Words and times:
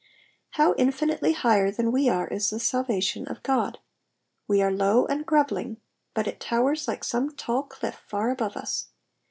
How 0.57 0.73
infinitely 0.79 1.33
higher 1.33 1.69
than 1.69 1.91
we 1.91 2.09
are 2.09 2.27
is 2.27 2.49
the 2.49 2.59
salvation 2.59 3.27
of 3.27 3.43
God. 3.43 3.77
We 4.47 4.59
are 4.59 4.71
low 4.71 5.05
and 5.05 5.27
provellinar, 5.27 5.77
but 6.15 6.25
it 6.25 6.39
towers 6.39 6.87
like 6.87 7.03
some 7.03 7.35
tall 7.35 7.61
cliff 7.61 8.01
far 8.09 8.31
above 8.31 8.57
us. 8.57 8.87